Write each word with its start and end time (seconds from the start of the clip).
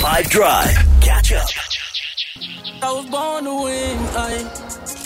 5 0.00 0.30
Drive. 0.30 1.00
Catch 1.02 1.32
up. 1.34 1.46
I 2.82 2.90
was 2.90 3.04
born 3.10 3.44
to 3.44 3.62
win. 3.64 3.98
I, 4.16 4.99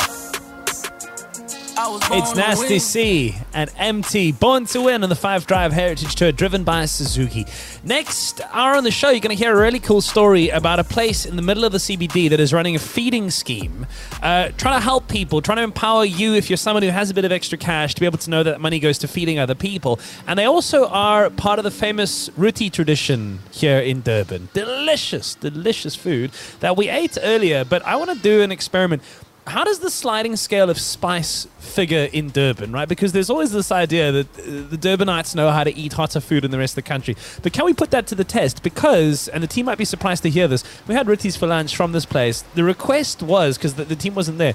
It's 1.86 2.34
Nasty. 2.34 2.78
C 2.78 3.34
and 3.52 3.70
MT, 3.76 4.32
born 4.32 4.64
to 4.66 4.80
win 4.80 5.02
on 5.02 5.10
the 5.10 5.14
Five 5.14 5.46
Drive 5.46 5.72
Heritage 5.72 6.14
Tour, 6.14 6.32
driven 6.32 6.64
by 6.64 6.86
Suzuki. 6.86 7.44
Next 7.82 8.40
hour 8.52 8.74
on 8.74 8.84
the 8.84 8.90
show, 8.90 9.10
you're 9.10 9.20
going 9.20 9.36
to 9.36 9.42
hear 9.42 9.54
a 9.54 9.60
really 9.60 9.80
cool 9.80 10.00
story 10.00 10.48
about 10.48 10.78
a 10.78 10.84
place 10.84 11.26
in 11.26 11.36
the 11.36 11.42
middle 11.42 11.62
of 11.62 11.72
the 11.72 11.78
CBD 11.78 12.30
that 12.30 12.40
is 12.40 12.54
running 12.54 12.74
a 12.74 12.78
feeding 12.78 13.30
scheme, 13.30 13.86
uh, 14.22 14.48
trying 14.56 14.78
to 14.78 14.82
help 14.82 15.08
people, 15.08 15.42
trying 15.42 15.58
to 15.58 15.62
empower 15.62 16.06
you 16.06 16.32
if 16.32 16.48
you're 16.48 16.56
someone 16.56 16.82
who 16.82 16.88
has 16.88 17.10
a 17.10 17.14
bit 17.14 17.26
of 17.26 17.32
extra 17.32 17.58
cash 17.58 17.94
to 17.94 18.00
be 18.00 18.06
able 18.06 18.18
to 18.18 18.30
know 18.30 18.42
that 18.42 18.62
money 18.62 18.78
goes 18.78 18.96
to 18.98 19.08
feeding 19.08 19.38
other 19.38 19.54
people. 19.54 20.00
And 20.26 20.38
they 20.38 20.46
also 20.46 20.88
are 20.88 21.28
part 21.28 21.58
of 21.58 21.64
the 21.64 21.70
famous 21.70 22.30
Ruti 22.30 22.72
tradition 22.72 23.40
here 23.50 23.78
in 23.78 24.00
Durban. 24.00 24.48
Delicious, 24.54 25.34
delicious 25.34 25.94
food 25.94 26.30
that 26.60 26.78
we 26.78 26.88
ate 26.88 27.18
earlier, 27.22 27.62
but 27.62 27.84
I 27.84 27.96
want 27.96 28.10
to 28.10 28.18
do 28.18 28.40
an 28.40 28.50
experiment 28.50 29.02
how 29.46 29.62
does 29.62 29.80
the 29.80 29.90
sliding 29.90 30.36
scale 30.36 30.70
of 30.70 30.78
spice 30.78 31.46
figure 31.58 32.08
in 32.12 32.30
Durban, 32.30 32.72
right? 32.72 32.88
Because 32.88 33.12
there's 33.12 33.28
always 33.28 33.52
this 33.52 33.70
idea 33.70 34.10
that 34.10 34.38
uh, 34.38 34.42
the 34.70 34.78
Durbanites 34.78 35.34
know 35.34 35.50
how 35.50 35.64
to 35.64 35.74
eat 35.76 35.92
hotter 35.92 36.20
food 36.20 36.44
than 36.44 36.50
the 36.50 36.58
rest 36.58 36.72
of 36.72 36.76
the 36.76 36.88
country. 36.88 37.16
But 37.42 37.52
can 37.52 37.66
we 37.66 37.74
put 37.74 37.90
that 37.90 38.06
to 38.08 38.14
the 38.14 38.24
test? 38.24 38.62
Because, 38.62 39.28
and 39.28 39.42
the 39.42 39.46
team 39.46 39.66
might 39.66 39.76
be 39.76 39.84
surprised 39.84 40.22
to 40.22 40.30
hear 40.30 40.48
this, 40.48 40.64
we 40.88 40.94
had 40.94 41.06
Ritties 41.06 41.36
for 41.36 41.46
lunch 41.46 41.76
from 41.76 41.92
this 41.92 42.06
place. 42.06 42.42
The 42.54 42.64
request 42.64 43.22
was, 43.22 43.58
because 43.58 43.74
the, 43.74 43.84
the 43.84 43.96
team 43.96 44.14
wasn't 44.14 44.38
there, 44.38 44.54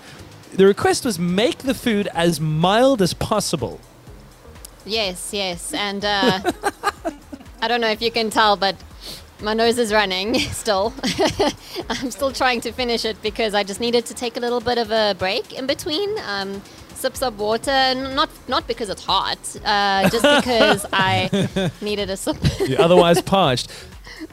the 0.54 0.66
request 0.66 1.06
was 1.06 1.20
make 1.20 1.60
the 1.60 1.76
food 1.76 2.08
as 2.14 2.40
mild 2.40 3.02
as 3.02 3.14
possible. 3.14 3.80
Yes, 4.86 5.30
yes. 5.32 5.72
And 5.74 6.04
uh, 6.04 6.52
I 7.62 7.68
don't 7.68 7.82
know 7.82 7.92
if 7.92 8.02
you 8.02 8.12
can 8.12 8.32
tell, 8.32 8.56
but 8.56 8.76
my 9.42 9.54
nose 9.54 9.78
is 9.78 9.94
running 9.94 10.36
still. 10.52 10.94
I'm 11.90 12.12
still 12.12 12.32
trying 12.32 12.62
to 12.62 12.72
finish 12.72 13.06
it 13.06 13.22
because 13.22 13.54
I 13.54 13.64
just 13.64 13.80
needed 13.80 14.06
to 14.08 14.14
take 14.14 14.38
a 14.38 14.40
little 14.40 14.59
bit 14.59 14.78
of 14.78 14.92
a 14.92 15.16
break 15.18 15.54
in 15.54 15.66
between. 15.68 16.09
Um, 16.28 16.62
sips 17.00 17.22
of 17.22 17.39
water, 17.39 17.95
not 17.95 18.30
not 18.47 18.67
because 18.67 18.89
it's 18.89 19.03
hot, 19.03 19.39
uh, 19.66 20.09
just 20.09 20.23
because 20.23 20.86
I 20.94 21.69
needed 21.81 22.09
a 22.09 22.17
sip. 22.17 22.38
You're 22.67 22.81
otherwise 22.81 23.22
parched. 23.38 23.72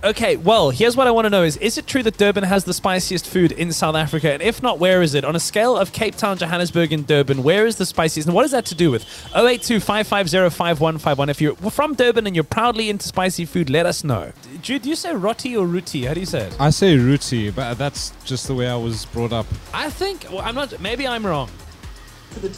Okay, 0.03 0.37
well, 0.37 0.71
here's 0.71 0.97
what 0.97 1.07
I 1.07 1.11
want 1.11 1.27
to 1.27 1.31
know 1.31 1.43
is 1.43 1.57
is 1.59 1.79
it 1.79 1.87
true 1.87 2.03
that 2.03 2.17
Durban 2.17 2.45
has 2.45 2.65
the 2.65 2.75
spiciest 2.75 3.27
food 3.27 3.53
in 3.53 3.73
South 3.73 3.95
Africa? 3.95 4.33
And 4.33 4.43
if 4.43 4.63
not, 4.63 4.79
where 4.79 5.01
is 5.03 5.15
it? 5.15 5.25
On 5.25 5.37
a 5.37 5.41
scale 5.41 5.77
of 5.77 5.93
Cape 5.93 6.17
Town, 6.17 6.39
Johannesburg, 6.39 6.93
and 6.93 7.07
Durban, 7.07 7.43
where 7.43 7.67
is 7.67 7.77
the 7.77 7.87
spiciest? 7.87 8.27
And 8.27 8.35
what 8.35 8.45
is 8.45 8.51
that 8.51 8.67
to 8.67 8.75
do 8.75 8.91
with? 8.91 9.05
082 9.35 9.81
550 9.81 11.31
If 11.31 11.41
you're 11.41 11.57
from 11.71 11.95
Durban 11.95 12.27
and 12.27 12.35
you're 12.35 12.45
proudly 12.45 12.91
into 12.91 13.07
spicy 13.07 13.45
food, 13.45 13.71
let 13.71 13.87
us 13.87 14.03
know. 14.03 14.33
Jude, 14.61 14.83
do 14.83 14.89
you 14.89 14.97
say 14.97 15.15
roti 15.15 15.57
or 15.57 15.67
ruti? 15.67 16.07
How 16.07 16.15
do 16.15 16.21
you 16.21 16.27
say 16.27 16.47
it? 16.47 16.57
I 16.61 16.71
say 16.71 16.97
rooty, 16.97 17.51
but 17.51 17.75
that's 17.75 18.13
just 18.25 18.49
the 18.49 18.55
way 18.55 18.69
I 18.69 18.77
was 18.77 19.07
brought 19.07 19.33
up. 19.33 19.47
I 19.73 19.91
think, 19.91 20.27
well, 20.31 20.41
I'm 20.41 20.55
not, 20.55 20.81
maybe 20.81 21.07
I'm 21.07 21.25
wrong. 21.25 21.49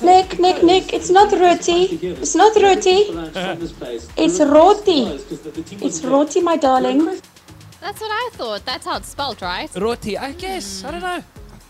Nick, 0.03 0.39
Nick, 0.39 0.63
Nick, 0.65 0.93
it's 0.93 1.11
not 1.11 1.33
roti. 1.33 1.99
It's 2.03 2.35
not 2.35 2.55
roti. 2.57 2.99
It's 4.17 4.41
roti. 4.41 5.01
It's 5.87 6.05
roti, 6.05 6.41
my 6.41 6.57
darling. 6.57 7.05
That's 7.81 8.01
what 8.01 8.11
I 8.11 8.31
thought. 8.33 8.65
That's 8.65 8.85
how 8.85 8.97
it's 8.97 9.09
spelt, 9.09 9.41
right? 9.41 9.71
Roti, 9.77 10.19
I 10.19 10.33
guess. 10.33 10.85
I 10.85 10.91
don't 10.91 11.01
know. 11.01 11.23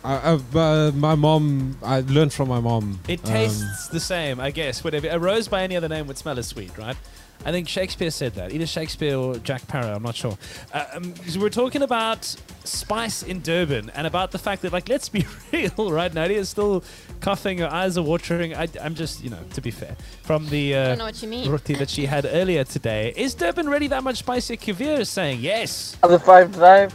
I, 0.05 0.15
I, 0.55 0.59
uh, 0.59 0.93
my 0.93 1.15
mom, 1.15 1.77
I 1.83 2.01
learned 2.01 2.33
from 2.33 2.49
my 2.49 2.61
mom. 2.61 3.01
It 3.09 3.21
um, 3.25 3.33
tastes 3.33 3.89
the 3.89 4.01
same, 4.01 4.39
I 4.41 4.51
guess. 4.51 4.85
Whatever. 4.85 5.09
A 5.09 5.19
rose 5.19 5.49
by 5.49 5.63
any 5.63 5.77
other 5.77 5.89
name 5.89 6.07
would 6.07 6.19
smell 6.19 6.39
as 6.39 6.47
sweet, 6.47 6.77
right? 6.79 6.97
I 7.45 7.53
think 7.53 7.69
Shakespeare 7.69 8.11
said 8.11 8.35
that. 8.35 8.53
Either 8.53 8.67
Shakespeare 8.67 9.17
or 9.17 9.37
Jack 9.39 9.67
Parrow, 9.69 9.95
I'm 9.95 10.03
not 10.03 10.17
sure. 10.17 10.37
Uh, 10.73 10.85
um, 10.95 11.13
'cause 11.15 11.39
we're 11.39 11.51
talking 11.51 11.83
about 11.83 12.25
spice 12.65 13.23
in 13.23 13.41
Durban 13.43 13.91
and 13.95 14.07
about 14.09 14.33
the 14.33 14.39
fact 14.39 14.63
that, 14.63 14.73
like, 14.73 14.89
let's 14.89 15.09
be 15.09 15.25
real, 15.53 15.93
right? 15.93 16.13
Nadia 16.13 16.39
is 16.39 16.49
still 16.49 16.83
coughing, 17.21 17.59
her 17.59 17.73
eyes 17.73 17.97
are 17.97 18.03
watering. 18.03 18.55
I, 18.57 18.67
am 18.81 18.95
just, 18.95 19.23
you 19.23 19.31
know, 19.31 19.39
to 19.55 19.61
be 19.61 19.71
fair, 19.71 19.97
from 20.23 20.49
the 20.49 20.75
uh, 20.75 20.81
I 20.81 20.89
don't 20.89 20.99
know 20.99 21.05
what 21.05 21.23
you 21.23 21.29
mean. 21.29 21.51
roti 21.51 21.75
that 21.75 21.91
she 21.91 22.07
had 22.07 22.27
earlier 22.31 22.65
today. 22.65 23.13
Is 23.17 23.35
Durban 23.35 23.69
really 23.69 23.87
that 23.89 24.03
much 24.03 24.19
spicier? 24.19 24.57
Kavir 24.57 24.99
is 24.99 25.09
saying 25.09 25.39
yes. 25.41 25.97
Of 26.03 26.11
the 26.11 26.19
five 26.19 26.53
drive, 26.53 26.93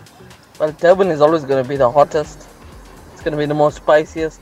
well, 0.59 0.72
Durban 0.74 1.08
is 1.09 1.22
always 1.22 1.46
going 1.46 1.63
to 1.63 1.68
be 1.68 1.78
the 1.78 1.90
hottest. 1.90 2.50
It's 3.23 3.29
going 3.29 3.39
to 3.39 3.41
be 3.41 3.47
the 3.47 3.53
most 3.53 3.78
spiciest. 3.78 4.41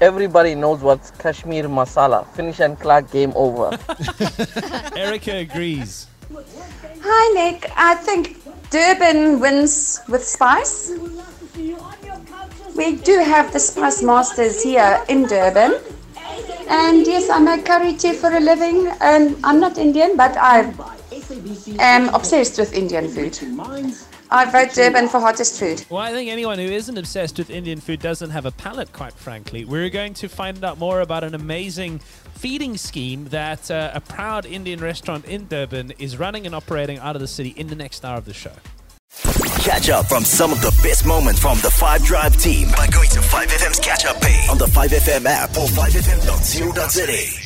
Everybody 0.00 0.56
knows 0.56 0.80
what's 0.80 1.12
Kashmir 1.12 1.68
masala. 1.68 2.26
Finish 2.34 2.58
and 2.58 2.76
Clark, 2.76 3.12
game 3.12 3.32
over. 3.36 3.78
Erica 4.96 5.36
agrees. 5.36 6.08
Hi, 7.00 7.24
Nick. 7.34 7.70
I 7.76 7.94
think 7.94 8.42
Durban 8.70 9.38
wins 9.38 10.00
with 10.08 10.24
spice. 10.24 10.90
We 12.74 12.96
do 12.96 13.20
have 13.20 13.52
the 13.52 13.60
spice 13.60 14.02
masters 14.02 14.64
here 14.64 15.00
in 15.08 15.28
Durban. 15.28 15.78
And 16.68 17.06
yes, 17.06 17.30
I 17.30 17.38
make 17.38 17.64
curry 17.64 17.94
too 17.94 18.14
for 18.14 18.32
a 18.36 18.40
living. 18.40 18.88
And 19.00 19.36
I'm 19.44 19.60
not 19.60 19.78
Indian, 19.78 20.16
but 20.16 20.36
I 20.36 20.74
am 21.78 22.12
obsessed 22.12 22.58
with 22.58 22.72
Indian 22.72 23.06
food. 23.06 23.38
I 24.34 24.46
vote 24.46 24.72
Durban 24.74 25.08
for 25.08 25.20
hottest 25.20 25.60
food. 25.60 25.84
Well, 25.90 26.00
I 26.00 26.10
think 26.10 26.30
anyone 26.30 26.58
who 26.58 26.64
isn't 26.64 26.96
obsessed 26.96 27.36
with 27.36 27.50
Indian 27.50 27.80
food 27.80 28.00
doesn't 28.00 28.30
have 28.30 28.46
a 28.46 28.50
palate, 28.50 28.90
quite 28.94 29.12
frankly. 29.12 29.66
We're 29.66 29.90
going 29.90 30.14
to 30.14 30.28
find 30.28 30.64
out 30.64 30.78
more 30.78 31.02
about 31.02 31.22
an 31.22 31.34
amazing 31.34 31.98
feeding 31.98 32.78
scheme 32.78 33.26
that 33.26 33.70
uh, 33.70 33.90
a 33.92 34.00
proud 34.00 34.46
Indian 34.46 34.80
restaurant 34.80 35.26
in 35.26 35.48
Durban 35.48 35.92
is 35.98 36.16
running 36.16 36.46
and 36.46 36.54
operating 36.54 36.98
out 36.98 37.14
of 37.14 37.20
the 37.20 37.28
city 37.28 37.50
in 37.50 37.66
the 37.66 37.74
next 37.74 38.06
hour 38.06 38.16
of 38.16 38.24
the 38.24 38.32
show. 38.32 38.52
Catch 39.60 39.90
up 39.90 40.06
from 40.06 40.24
some 40.24 40.50
of 40.50 40.62
the 40.62 40.74
best 40.82 41.04
moments 41.04 41.40
from 41.40 41.58
the 41.58 41.70
5 41.70 42.02
Drive 42.02 42.34
team 42.38 42.68
by 42.74 42.86
going 42.86 43.10
to 43.10 43.18
5FM's 43.18 43.80
catch 43.80 44.06
up 44.06 44.18
page 44.22 44.48
on 44.48 44.56
the 44.56 44.64
5FM 44.64 45.26
app 45.26 45.50
or 45.50 45.66
5FM.co.za. 45.68 47.41